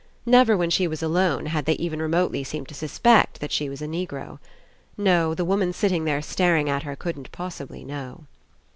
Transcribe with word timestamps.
Never, 0.25 0.57
when 0.57 0.71
she 0.71 0.87
was 0.87 1.03
alone, 1.03 1.45
had 1.45 1.65
they 1.65 1.73
even 1.73 2.01
remotely 2.01 2.43
seemed 2.43 2.67
to 2.69 2.73
suspect 2.73 3.39
that 3.39 3.51
she 3.51 3.69
was 3.69 3.83
a 3.83 3.87
Negro. 3.87 4.39
No, 4.97 5.35
the 5.35 5.45
woman 5.45 5.73
sitting 5.73 6.05
there 6.05 6.23
staring 6.23 6.67
at 6.67 6.81
her 6.81 6.95
couldn't 6.95 7.31
possibly 7.31 7.83
know. 7.85 8.25